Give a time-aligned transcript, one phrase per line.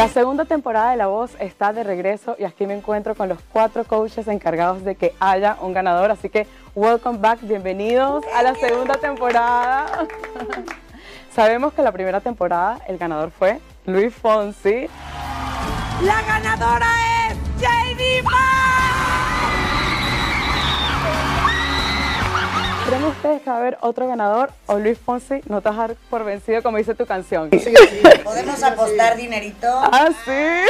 [0.00, 3.38] La segunda temporada de La Voz está de regreso y aquí me encuentro con los
[3.52, 6.10] cuatro coaches encargados de que haya un ganador.
[6.10, 10.08] Así que, welcome back, bienvenidos a la segunda temporada.
[11.34, 14.88] Sabemos que la primera temporada el ganador fue Luis Fonsi.
[16.02, 16.88] La ganadora
[17.28, 18.89] es JD ¿Creen
[23.38, 26.24] que va a haber otro ganador o Luis Fonsi no te vas a dar por
[26.24, 27.50] vencido como dice tu canción?
[28.24, 29.68] ¿Podemos apostar dinerito?
[29.68, 30.66] Ah, sí.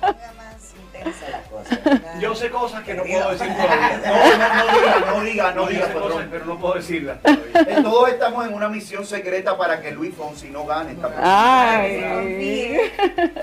[0.00, 2.20] Ponga más intensa la cosa, ¿verdad?
[2.20, 4.00] Yo sé cosas que no puedo decir todavía.
[4.04, 7.82] No, no, no diga, no diga, no diga, cosas, pero no puedo decirlas todavía.
[7.82, 11.10] Todos estamos en una misión secreta para que Luis Fonsi no gane esta.
[11.20, 12.78] Ay.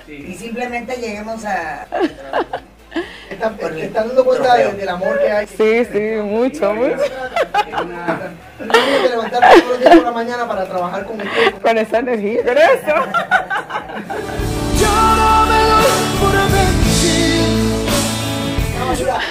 [0.08, 1.86] Y simplemente lleguemos a...
[3.28, 5.48] Está, Por el está dando cuenta del amor que hay.
[5.48, 6.98] Sí, sí, mucho, mucho.
[7.88, 11.62] Tenemos que levantarnos todos los días por la mañana para trabajar con usted.
[11.62, 12.96] Con esa energía, con eso.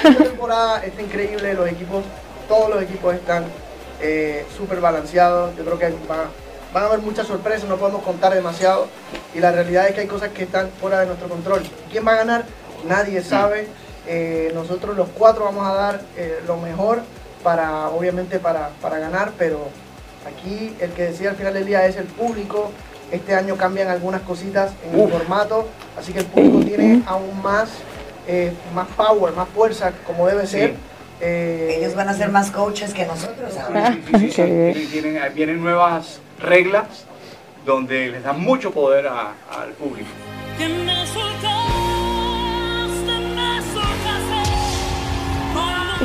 [0.04, 2.04] Esta temporada está increíble, los equipos,
[2.48, 3.44] todos los equipos están
[4.00, 5.56] eh, súper balanceados.
[5.56, 6.28] Yo creo que va-
[6.72, 8.88] van a haber muchas sorpresas, no podemos contar demasiado.
[9.34, 11.62] Y la realidad es que hay cosas que están fuera de nuestro control.
[11.90, 12.44] ¿Quién va a ganar?
[12.86, 13.68] Nadie sabe.
[14.06, 17.00] Eh, nosotros los cuatro vamos a dar eh, lo mejor
[17.42, 19.68] para, obviamente, para, para ganar, pero
[20.26, 22.70] aquí el que decide al final del día es el público.
[23.10, 27.68] Este año cambian algunas cositas en el formato, así que el público tiene aún más,
[28.26, 30.76] eh, más power, más fuerza, como debe ser.
[31.20, 33.92] Eh, Ellos van a ser más coaches que nosotros ahora.
[33.92, 34.32] Sí, sí, sí, sí.
[34.42, 36.86] Tienen- tienen- vienen nuevas reglas
[37.66, 40.08] donde les dan mucho poder a- al público.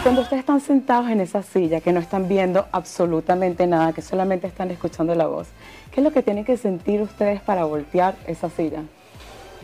[0.08, 4.48] Cuando ustedes están sentados en esa silla, que no están viendo absolutamente nada, que solamente
[4.48, 5.48] están escuchando la voz,
[5.92, 8.84] ¿qué es lo que tienen que sentir ustedes para voltear esa silla?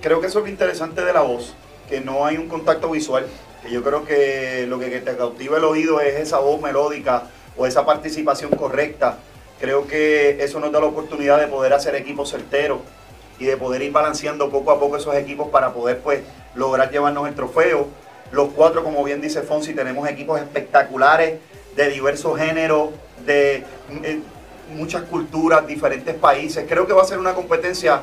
[0.02, 1.54] Creo que eso es lo interesante de la voz,
[1.88, 3.26] que no hay un contacto visual,
[3.62, 7.24] que yo creo que lo que te cautiva el oído es esa voz melódica
[7.56, 9.20] o esa participación correcta.
[9.62, 12.80] Creo que eso nos da la oportunidad de poder hacer equipos certeros
[13.40, 16.20] y de poder ir balanceando poco a poco esos equipos para poder pues
[16.54, 17.88] lograr llevarnos el trofeo.
[18.34, 21.40] Los cuatro, como bien dice Fonsi, tenemos equipos espectaculares
[21.76, 22.90] de diversos géneros,
[23.28, 23.64] de
[24.04, 24.20] eh,
[24.76, 26.66] muchas culturas, diferentes países.
[26.68, 28.02] Creo que va a ser una competencia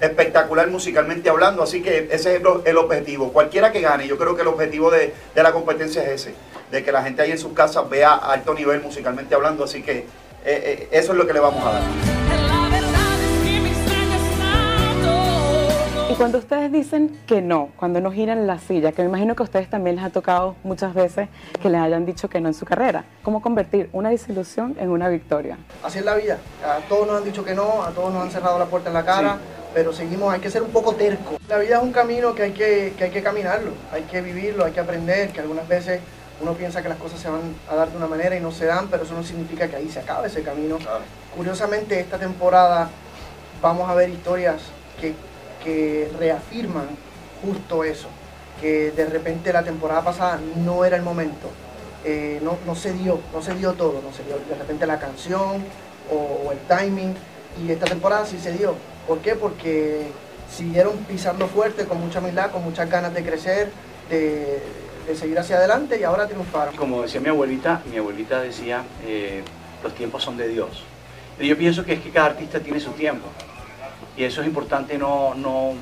[0.00, 3.34] espectacular musicalmente hablando, así que ese es el, el objetivo.
[3.34, 6.34] Cualquiera que gane, yo creo que el objetivo de, la competencia es ese,
[6.70, 9.98] de que la gente ahí en sus casas vea alto nivel musicalmente hablando, así que
[9.98, 10.06] eh,
[10.44, 12.45] eh, eso es lo que le vamos a dar.
[16.16, 19.44] Cuando ustedes dicen que no, cuando no giran la silla, que me imagino que a
[19.44, 21.28] ustedes también les ha tocado muchas veces
[21.60, 25.08] que les hayan dicho que no en su carrera, ¿cómo convertir una desilusión en una
[25.08, 25.58] victoria?
[25.82, 26.38] Así es la vida.
[26.64, 28.94] A todos nos han dicho que no, a todos nos han cerrado la puerta en
[28.94, 29.38] la cara,
[29.74, 31.38] pero seguimos, hay que ser un poco terco.
[31.48, 34.64] La vida es un camino que hay que, que hay que caminarlo, hay que vivirlo,
[34.64, 36.00] hay que aprender, que algunas veces
[36.40, 37.40] uno piensa que las cosas se van
[37.70, 39.90] a dar de una manera y no se dan, pero eso no significa que ahí
[39.90, 40.78] se acabe ese camino.
[41.36, 42.88] Curiosamente, esta temporada
[43.60, 44.62] vamos a ver historias
[44.98, 45.14] que,
[45.66, 46.86] que reafirman
[47.42, 48.06] justo eso,
[48.60, 51.50] que de repente la temporada pasada no era el momento,
[52.04, 55.00] eh, no, no se dio, no se dio todo, no se dio de repente la
[55.00, 55.64] canción
[56.08, 57.14] o, el timing,
[57.60, 58.74] y esta temporada sí se dio.
[59.08, 59.34] ¿Por qué?
[59.34, 60.06] Porque
[60.48, 63.70] siguieron pisando fuerte, con mucha humildad, con muchas ganas de crecer,
[64.08, 64.62] de,
[65.08, 66.76] de seguir hacia adelante y ahora triunfaron.
[66.76, 69.42] Como decía mi abuelita, mi abuelita decía, eh,
[69.82, 70.84] los tiempos son de Dios.
[71.40, 73.26] Y yo pienso que es que cada artista tiene su tiempo.
[74.16, 75.74] Y eso es importante no, no,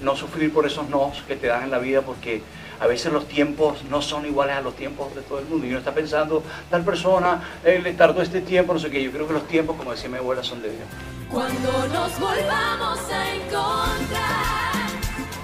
[0.00, 2.42] no sufrir por esos nos que te dan en la vida porque
[2.80, 5.66] a veces los tiempos no son iguales a los tiempos de todo el mundo.
[5.66, 9.02] Y uno está pensando, tal persona eh, le tardó este tiempo, no sé qué.
[9.02, 10.82] Yo creo que los tiempos, como decía mi abuela, son de Dios.
[11.30, 14.74] Cuando nos volvamos a encontrar.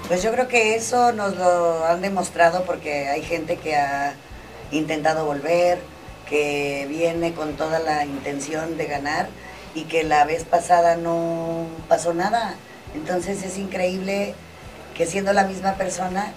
[0.07, 4.13] Pues yo creo que eso nos lo han demostrado porque hay gente que ha
[4.71, 5.79] intentado volver,
[6.27, 9.29] que viene con toda la intención de ganar
[9.73, 12.55] y que la vez pasada no pasó nada.
[12.95, 14.35] Entonces es increíble
[14.95, 16.33] que siendo la misma persona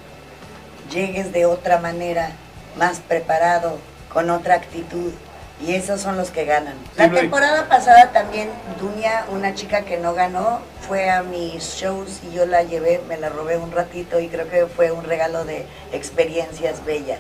[0.90, 2.30] llegues de otra manera,
[2.76, 3.78] más preparado,
[4.12, 5.12] con otra actitud.
[5.64, 6.74] Y esos son los que ganan.
[6.96, 8.50] La temporada pasada también
[8.80, 13.16] Dunia, una chica que no ganó, fue a mis shows y yo la llevé, me
[13.16, 17.18] la robé un ratito y creo que fue un regalo de experiencias bella.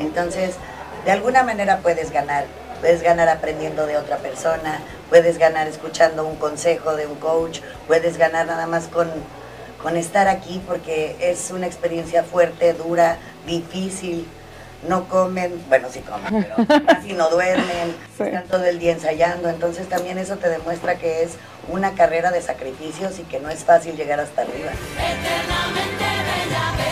[0.00, 0.56] Entonces,
[1.04, 2.46] de alguna manera puedes ganar.
[2.80, 8.16] Puedes ganar aprendiendo de otra persona, puedes ganar escuchando un consejo de un coach, puedes
[8.18, 9.10] ganar nada más con,
[9.82, 14.26] con estar aquí porque es una experiencia fuerte, dura, difícil.
[14.86, 18.24] No comen, bueno, sí comen, pero casi no duermen, Sí.
[18.24, 19.48] están todo el día ensayando.
[19.48, 21.32] Entonces también eso te demuestra que es
[21.68, 24.70] una carrera de sacrificios y que no es fácil llegar hasta arriba.
[24.96, 26.85] Eterna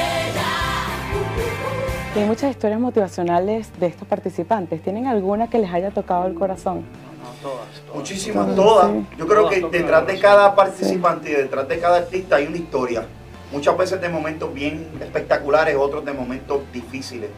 [2.17, 4.81] Hay muchas historias motivacionales de estos participantes.
[4.81, 6.83] ¿Tienen alguna que les haya tocado el corazón?
[6.83, 7.97] No, todas, todas.
[7.97, 8.93] Muchísimas, todas.
[9.19, 13.05] Yo creo que detrás de cada participante y detrás de cada artista hay una historia.
[13.51, 17.31] Muchas veces de momentos bien espectaculares, otros de momentos difíciles,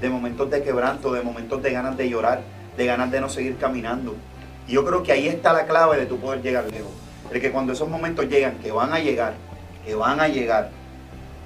[0.00, 2.40] de momentos de quebranto, de momentos de ganas de llorar,
[2.74, 4.14] de ganas de no seguir caminando.
[4.66, 6.92] Y yo creo que ahí está la clave de tu poder llegar lejos.
[7.30, 9.34] De que cuando esos momentos llegan, que van a llegar,
[9.84, 10.70] que van a llegar,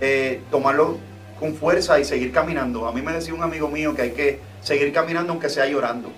[0.01, 0.99] eh, tomarlo
[1.39, 2.87] con fuerza y seguir caminando.
[2.87, 6.11] A mí me decía un amigo mío que hay que seguir caminando aunque sea llorando,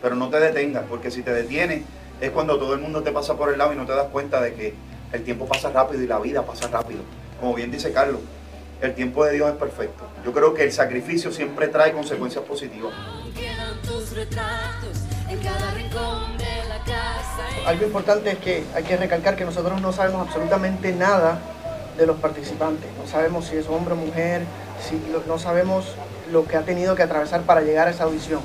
[0.00, 1.82] pero no te detengas, porque si te detienes
[2.20, 4.40] es cuando todo el mundo te pasa por el lado y no te das cuenta
[4.40, 4.74] de que
[5.12, 7.00] el tiempo pasa rápido y la vida pasa rápido.
[7.40, 8.20] Como bien dice Carlos,
[8.80, 10.04] el tiempo de Dios es perfecto.
[10.24, 12.92] Yo creo que el sacrificio siempre trae consecuencias positivas.
[17.66, 21.40] Algo importante es que hay que recalcar que nosotros no sabemos absolutamente nada
[21.96, 22.88] de los participantes.
[23.00, 24.42] No sabemos si es hombre o mujer,
[24.88, 25.94] si no sabemos
[26.30, 28.40] lo que ha tenido que atravesar para llegar a esa audición.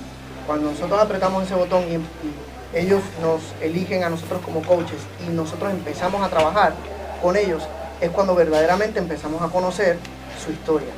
[0.46, 5.32] Cuando nosotros apretamos ese botón y, y ellos nos eligen a nosotros como coaches y
[5.32, 6.74] nosotros empezamos a trabajar
[7.22, 7.64] con ellos,
[8.02, 9.98] es cuando verdaderamente empezamos a conocer
[10.44, 10.90] su historia.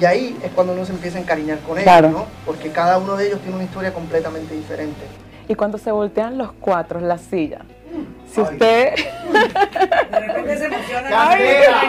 [0.00, 2.10] Y ahí es cuando uno se empieza a encariñar con ellos, Claro.
[2.10, 2.26] ¿no?
[2.46, 5.00] Porque cada uno de ellos tiene una historia completamente diferente.
[5.48, 7.62] Y cuando se voltean los cuatro, la silla.
[8.32, 8.46] Si Ay.
[8.52, 8.94] usted...
[10.10, 11.08] De repente se emociona.
[11.08, 11.80] Candela.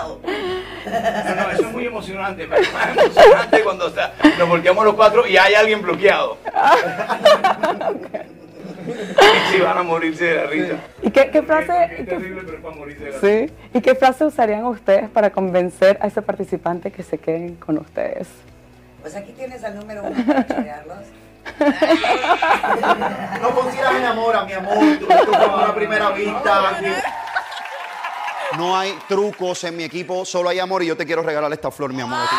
[0.00, 0.18] ¡Au!
[0.24, 4.94] No, no, eso es muy emocionante, pero es más emocionante cuando está- nos volteamos los
[4.94, 6.36] cuatro y hay alguien bloqueado.
[8.86, 10.74] Y sí, van a morirse de la risa.
[11.02, 11.72] ¿Y qué, qué frase...
[11.98, 13.46] Es terrible, pero es para morirse de la risa.
[13.46, 13.52] Sí.
[13.74, 18.28] ¿Y qué frase usarían ustedes para convencer a ese participante que se queden con ustedes?
[19.00, 20.98] Pues aquí tienes al número uno para chorearlos.
[23.40, 26.78] No consigas mi amor, a mi amor, tú tú fue una primera vista.
[28.56, 31.70] No hay trucos en mi equipo, solo hay amor y yo te quiero regalar esta
[31.70, 32.18] flor, mi amor.
[32.20, 32.36] a ti.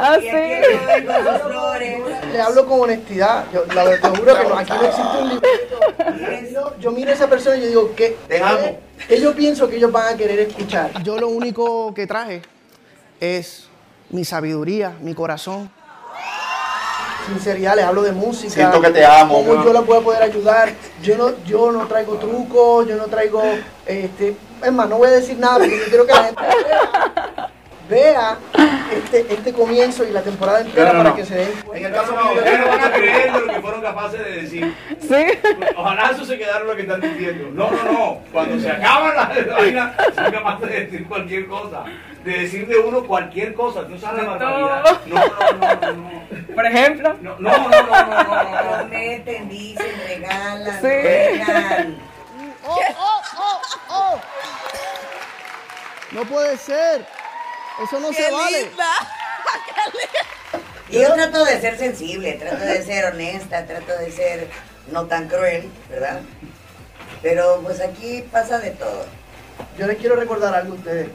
[0.00, 1.06] Ah, Y aquí
[2.32, 3.44] Le hablo con honestidad.
[3.52, 5.80] Yo, la verdad, te juro que no, aquí no existe un libreto.
[6.52, 8.58] Yo, yo miro a esa persona y yo digo, ¿qué, Te amo.
[8.58, 11.02] qué- qué yo pienso que ellos van a querer escuchar?
[11.02, 12.42] Yo lo único que traje
[13.20, 13.68] es
[14.10, 15.70] mi sabiduría, mi corazón.
[17.26, 18.52] Sinceridad, les hablo de música.
[18.54, 19.44] Siento que te amo.
[19.44, 20.72] Cómo yo la a poder ayudar.
[21.02, 23.42] Yo no, yo no traigo trucos, yo no traigo,
[23.84, 24.34] este,
[24.64, 26.42] es más, no voy a decir nada porque yo quiero que la gente
[27.88, 28.36] vea,
[28.92, 31.16] este, este comienzo y la temporada entera No, no, para no.
[31.16, 31.88] que se den En cuenta.
[31.88, 34.30] el caso No, mío, ustedes no van a creer de lo que fueron capaces de
[34.42, 34.74] decir.
[35.00, 35.26] Sí.
[35.76, 37.48] Ojalá eso se quedara lo que están diciendo.
[37.52, 38.18] No, no, no.
[38.32, 41.84] Cuando se acaban las vainas, son capaces de decir cualquier cosa.
[42.24, 43.82] De decir de uno cualquier cosa.
[43.88, 45.00] No sabes la barbaridad.
[45.06, 46.54] No, no, no, no, no.
[46.54, 47.14] Por ejemplo.
[47.22, 48.78] No, no, no, no, no, no, no.
[48.78, 50.88] Prometen, dicen, regalan, Sí.
[50.88, 51.98] juegan.
[56.12, 57.04] No puede ser.
[57.82, 58.70] Eso no se vale.
[60.90, 64.48] Y yo trato de ser sensible, trato de ser honesta, trato de ser
[64.90, 66.20] no tan cruel, ¿verdad?
[67.22, 69.04] Pero pues aquí pasa de todo.
[69.76, 71.08] Yo les quiero recordar algo a ustedes,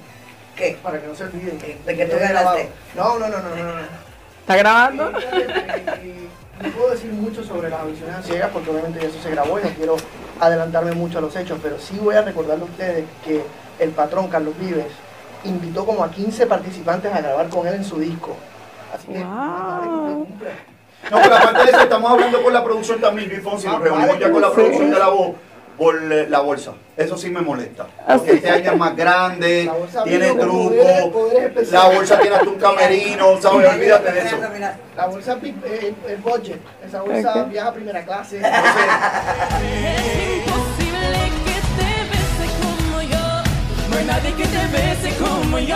[0.55, 0.77] ¿Qué?
[0.83, 1.57] para que no se olviden.
[1.57, 2.69] De que tú ganaste.
[2.95, 3.75] No, no, no, no, no.
[3.75, 3.81] no.
[4.41, 5.11] ¿Está grabando?
[6.61, 9.59] No puedo decir mucho sobre las audiciones a ciegas porque obviamente ya eso se grabó
[9.59, 9.97] y no quiero
[10.39, 13.41] adelantarme mucho a los hechos, pero sí voy a recordarle a ustedes que
[13.79, 14.85] el patrón Carlos Vives
[15.45, 18.35] invitó como a 15 participantes a grabar con él en su disco.
[18.93, 20.27] Así que, Wow.
[21.11, 24.17] No, pero aparte de eso, estamos hablando con la producción también, Luis Fonsi, nos reunimos
[24.19, 25.35] ya con la producción de la voz
[25.77, 26.73] por la bolsa.
[26.95, 27.87] Eso sí me molesta.
[28.07, 29.69] Ah, Porque este año es más grande,
[30.05, 31.71] tiene truco, poderes- poderes especiales.
[31.89, 33.73] la bolsa tiene hasta un camerino, ¿sabes?
[33.73, 34.37] Olvídate de eso.
[34.95, 38.37] La bolsa eh, el budget, esa bolsa viaja a primera clase.
[38.37, 38.63] Entonces,
[43.93, 45.75] No hay nadie que te bese como yo.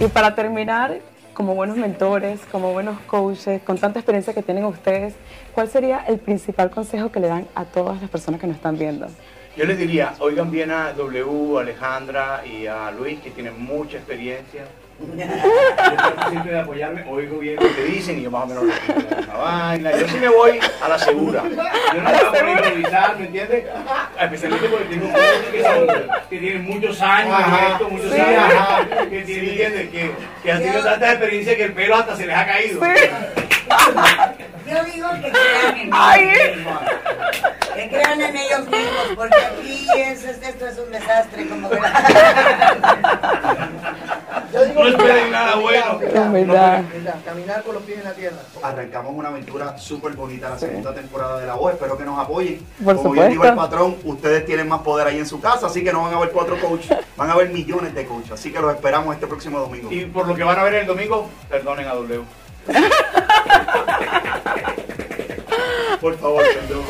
[0.00, 1.00] Y para terminar,
[1.34, 5.12] como buenos mentores, como buenos coaches, con tanta experiencia que tienen ustedes,
[5.52, 8.78] ¿cuál sería el principal consejo que le dan a todas las personas que nos están
[8.78, 9.06] viendo?
[9.54, 13.98] Yo les diría, oigan bien a W, a Alejandra y a Luis, que tienen mucha
[13.98, 14.64] experiencia.
[15.00, 18.64] Yo siempre de apoyarme, oigo bien lo que dicen y yo más o menos
[19.26, 19.90] la vaina.
[19.96, 21.42] Yo sí me voy a la segura.
[21.94, 23.64] Yo no estaba por improvisar, ¿me entiendes?
[24.20, 25.86] Especialmente porque tengo coaches que, son-
[26.28, 27.68] que tienen muchos años en Ajá.
[27.72, 28.86] esto, muchos Sí, años, ajá.
[29.08, 29.88] que tienen, ¿entiendes?
[29.90, 32.80] Que, que han tenido tanta experiencia que el pelo hasta se les ha caído.
[34.68, 36.28] Yo digo que crean en Ay.
[36.34, 36.66] ellos.
[37.74, 41.92] Que crean en ellos mismos, porque aquí es, es- esto es un desastre, como verán.
[45.56, 46.26] Humildad, bueno.
[46.28, 46.80] Humildad.
[46.80, 48.36] humildad, Caminar con los pies en la tierra.
[48.62, 51.72] Arrancamos una aventura súper bonita la segunda temporada de La Voz.
[51.74, 52.64] Espero que nos apoyen.
[52.84, 53.70] Por Como bien digo el supuesto.
[53.70, 56.30] patrón, ustedes tienen más poder ahí en su casa, así que no van a ver
[56.30, 58.32] cuatro coaches, van a ver millones de coaches.
[58.32, 59.90] Así que los esperamos este próximo domingo.
[59.92, 62.22] Y por lo que van a ver el domingo, perdonen a W.
[66.00, 66.84] Por favor, perdón.